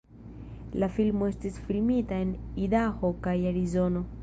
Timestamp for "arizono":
3.53-4.07